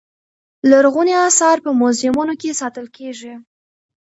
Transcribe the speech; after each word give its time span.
لرغوني 0.71 1.13
اثار 1.27 1.57
په 1.65 1.71
موزیمونو 1.79 2.33
کې 2.41 2.57
ساتل 2.61 2.85
کېږي. 2.97 3.33